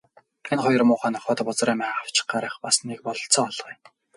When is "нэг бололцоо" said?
2.87-3.43